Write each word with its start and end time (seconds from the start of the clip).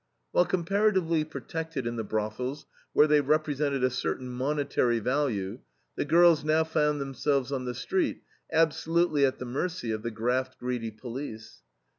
While 0.31 0.45
comparatively 0.45 1.23
protected 1.23 1.85
in 1.85 1.95
the 1.95 2.03
brothels, 2.03 2.65
where 2.91 3.05
they 3.05 3.21
represented 3.21 3.83
a 3.83 3.91
certain 3.91 4.29
monetary 4.31 4.97
value, 4.97 5.59
the 5.95 6.05
girls 6.05 6.43
now 6.43 6.63
found 6.63 6.99
themselves 6.99 7.51
on 7.51 7.65
the 7.65 7.75
street, 7.75 8.23
absolutely 8.51 9.27
at 9.27 9.37
the 9.37 9.45
mercy 9.45 9.91
of 9.91 10.01
the 10.01 10.09
graft 10.09 10.57
greedy 10.57 10.89
police. 10.89 11.61